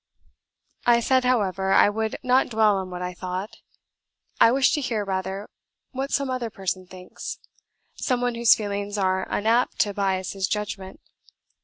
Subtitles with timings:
[0.87, 3.57] I said, however, I would not dwell on what I thought;
[4.39, 5.47] I wish to hear, rather,
[5.91, 7.37] what some other person thinks,
[7.93, 11.01] some one whose feelings are unapt to bias his judgment.